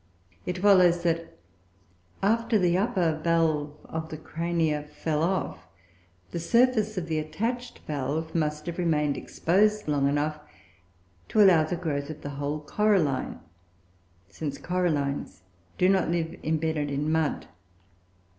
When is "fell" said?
4.89-5.21